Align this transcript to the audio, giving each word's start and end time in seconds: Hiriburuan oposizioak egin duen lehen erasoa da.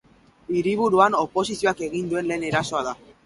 Hiriburuan 0.59 1.17
oposizioak 1.19 1.85
egin 1.91 2.09
duen 2.15 2.31
lehen 2.33 2.47
erasoa 2.51 2.85
da. 2.91 2.97